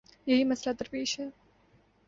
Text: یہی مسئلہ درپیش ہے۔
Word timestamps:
یہی 0.27 0.43
مسئلہ 0.43 0.73
درپیش 0.73 1.19
ہے۔ 1.19 1.29